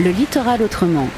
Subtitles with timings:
[0.00, 1.08] Le littoral autrement.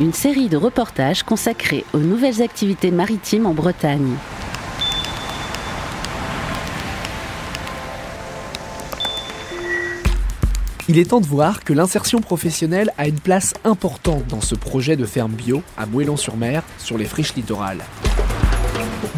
[0.00, 4.16] Une série de reportages consacrés aux nouvelles activités maritimes en Bretagne.
[10.88, 14.96] Il est temps de voir que l'insertion professionnelle a une place importante dans ce projet
[14.96, 17.84] de ferme bio à Moëlan-sur-Mer, sur les friches littorales.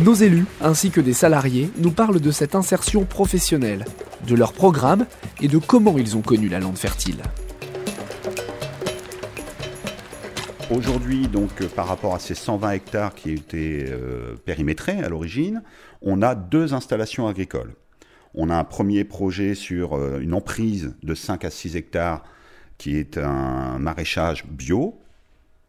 [0.03, 3.87] Nos élus, ainsi que des salariés, nous parlent de cette insertion professionnelle,
[4.27, 5.07] de leur programme
[5.41, 7.23] et de comment ils ont connu la lande fertile.
[10.71, 15.63] Aujourd'hui, donc, euh, par rapport à ces 120 hectares qui étaient euh, périmétrés à l'origine,
[16.01, 17.75] on a deux installations agricoles.
[18.35, 22.25] On a un premier projet sur euh, une emprise de 5 à 6 hectares
[22.79, 24.99] qui est un maraîchage bio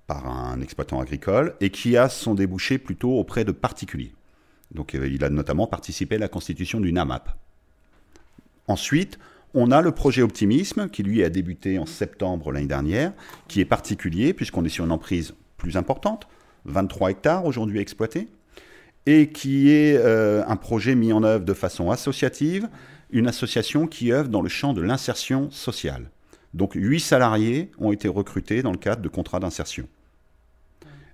[0.08, 4.14] par un exploitant agricole et qui a son débouché plutôt auprès de particuliers.
[4.74, 7.30] Donc il a notamment participé à la constitution d'une AMAP.
[8.68, 9.20] Ensuite,
[9.56, 13.14] on a le projet Optimisme qui lui a débuté en septembre l'année dernière,
[13.48, 16.28] qui est particulier puisqu'on est sur une emprise plus importante,
[16.66, 18.28] 23 hectares aujourd'hui exploités,
[19.06, 22.68] et qui est euh, un projet mis en œuvre de façon associative,
[23.12, 26.10] une association qui œuvre dans le champ de l'insertion sociale.
[26.54, 29.88] Donc 8 salariés ont été recrutés dans le cadre de contrats d'insertion.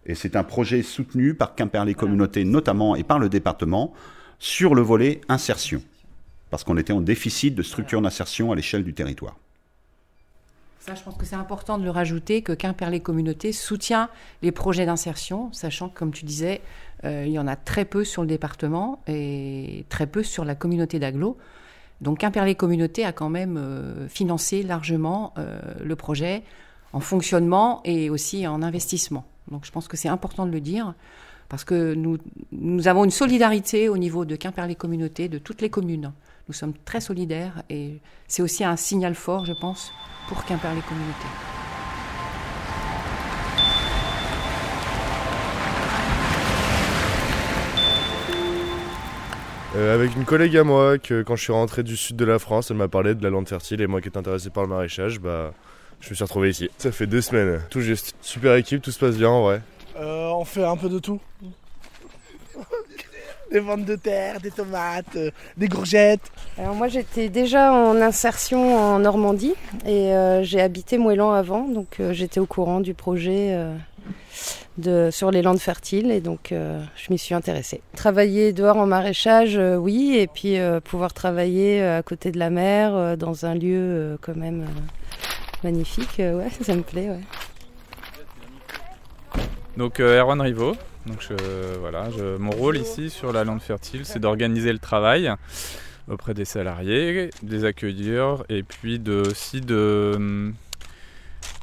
[0.07, 3.93] Et c'est un projet soutenu par Quimperlé Communauté notamment et par le département
[4.39, 5.83] sur le volet insertion
[6.51, 9.37] parce qu'on était en déficit de structure d'insertion à l'échelle du territoire.
[10.81, 14.09] Ça, je pense que c'est important de le rajouter, que Quimperlé Communauté soutient
[14.41, 16.61] les projets d'insertion, sachant que, comme tu disais,
[17.05, 20.55] euh, il y en a très peu sur le département et très peu sur la
[20.55, 21.37] communauté d'Aglo.
[22.01, 26.43] Donc Quimperlé Communauté a quand même euh, financé largement euh, le projet
[26.93, 29.23] en fonctionnement et aussi en investissement.
[29.51, 30.95] Donc je pense que c'est important de le dire
[31.47, 32.17] parce que nous,
[32.51, 36.11] nous avons une solidarité au niveau de Quimperlé Communauté, de toutes les communes.
[36.47, 39.91] Nous sommes très solidaires et c'est aussi un signal fort, je pense,
[40.27, 41.27] pour Quimperlé Communauté.
[49.75, 52.39] Euh, avec une collègue à moi, que quand je suis rentré du sud de la
[52.39, 54.69] France, elle m'a parlé de la lande fertile et moi qui étais intéressé par le
[54.69, 55.53] maraîchage, bah,
[56.01, 56.69] je me suis retrouvé ici.
[56.77, 58.15] Ça fait deux semaines, tout juste.
[58.21, 59.61] Super équipe, tout se passe bien en vrai.
[59.97, 61.21] Euh, on fait un peu de tout
[63.51, 66.31] des ventes de terre, des tomates, euh, des courgettes.
[66.57, 69.53] Alors moi j'étais déjà en insertion en Normandie
[69.85, 73.57] et euh, j'ai habité Moëlan avant, donc euh, j'étais au courant du projet
[74.77, 77.81] de, sur les landes fertiles et donc je m'y suis intéressée.
[77.95, 83.45] Travailler dehors en maraîchage, oui, et puis pouvoir travailler à côté de la mer dans
[83.45, 84.65] un lieu quand même
[85.63, 87.21] magnifique, ouais, ça me plaît, ouais.
[89.77, 90.75] Donc Erwan Rivaud,
[91.05, 91.27] donc
[91.79, 95.33] voilà, mon rôle ici sur la lande fertile, c'est d'organiser le travail
[96.07, 100.53] auprès des salariés, des accueillir et puis aussi de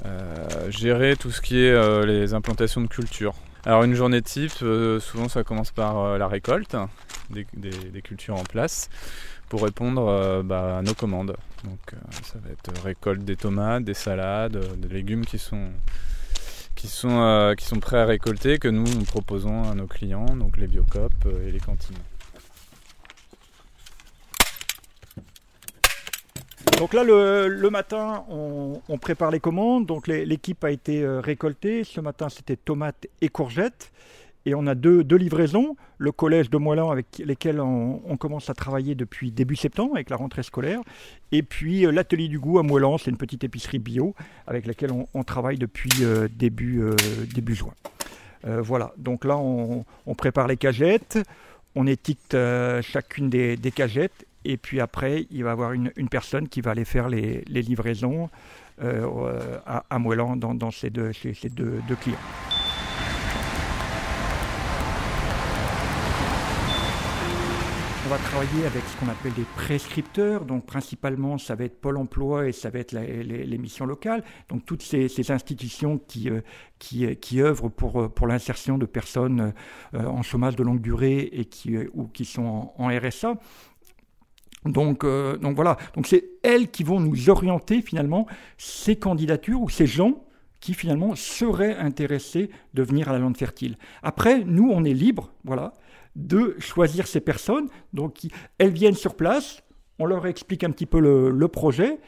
[0.04, 3.34] euh, gérer tout ce qui est euh, les implantations de cultures.
[3.65, 6.76] Alors une journée type, euh, souvent ça commence par la récolte
[7.31, 8.88] des, cultures en place
[9.49, 11.37] pour répondre bah, à nos commandes.
[11.65, 11.78] Donc
[12.22, 15.70] ça va être récolte des tomates, des salades, des légumes qui sont
[16.78, 20.56] qui sont, euh, qui sont prêts à récolter, que nous, proposons à nos clients, donc
[20.56, 21.96] les biocopes euh, et les cantines.
[26.78, 29.86] Donc là, le, matin, on, prépare les commandes.
[29.86, 31.82] Donc l'équipe a été euh, récoltée.
[31.82, 33.90] Ce matin, c'était tomates et courgettes.
[34.48, 38.94] Et on a deux, livraisons, le collège de Moëlan avec lesquels on, commence à travailler
[38.94, 40.81] depuis début septembre avec la rentrée scolaire,
[41.32, 44.14] et puis euh, l'atelier du goût à Moëlan, c'est une petite épicerie bio
[44.47, 46.97] avec laquelle on, travaille depuis euh, début, euh,
[47.34, 47.75] début juin.
[48.42, 49.84] voilà, donc là on,
[50.16, 51.19] prépare les cagettes,
[51.75, 52.34] on étiquette
[52.81, 56.87] chacune des, cagettes, et puis après il va y avoir une, personne qui va aller
[56.87, 58.31] faire les, livraisons
[58.81, 62.16] à, à dans, ces, deux, ces deux clients.
[68.08, 70.46] On va travailler avec ce qu'on appelle des prescripteurs.
[70.46, 74.25] Donc, principalement, ça va être Pôle emploi et ça va être les, missions locales.
[74.49, 76.40] Donc, toutes ces, institutions qui, euh,
[76.78, 79.52] qui, qui, œuvrent pour, euh, pour l'insertion de personnes
[79.93, 83.34] euh, en chômage de longue durée et qui, ou qui sont en, RSA.
[84.64, 88.26] Donc, donc voilà, donc c'est elles qui vont nous orienter finalement
[88.56, 90.25] ces candidatures ou ces gens
[90.60, 93.76] qui finalement seraient intéressés de venir à la lande fertile.
[94.02, 95.72] Après, nous, on est libre, voilà
[96.19, 97.69] de choisir ces personnes.
[97.94, 98.19] Donc,
[98.58, 99.62] elles viennent sur place,
[99.99, 101.99] on leur explique un petit peu le, projet,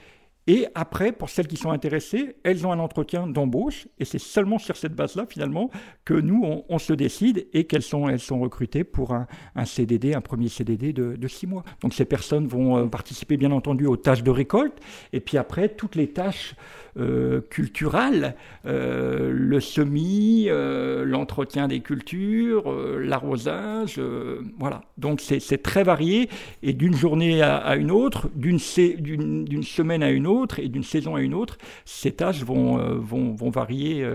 [0.47, 4.59] et après, pour celles qui sont intéressées, elles ont un entretien d'embauche, et c'est seulement
[4.59, 5.71] sur cette base-là, finalement,
[6.05, 9.27] que nous, on, se décide et qu'elles sont, elles sont recrutées pour un,
[9.65, 11.63] CDD, un premier CDD de, six mois.
[11.83, 14.81] Donc, ces personnes vont euh, participer, bien entendu, aux tâches de récolte,
[15.13, 16.57] et puis après, toutes les tâches
[17.51, 18.35] culturales,
[18.65, 24.01] le semis, l'entretien des cultures, l'arrosage,
[24.59, 24.83] voilà.
[24.99, 26.29] Donc c'est très varié
[26.63, 31.21] et d'une journée à, une autre, d'une semaine à une autre et d'une saison à
[31.21, 34.07] une autre, ces tâches vont, varier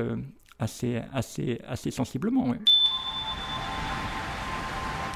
[0.59, 2.55] assez sensiblement.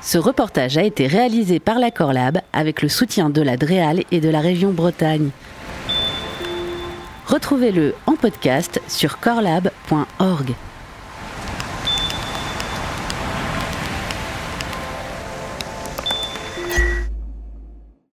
[0.01, 4.21] Ce reportage a été réalisé par la Corlab avec le soutien de la DREAL et
[4.21, 5.29] de la région Bretagne.
[7.29, 10.55] Retrouvez-le en podcast sur corlab.org.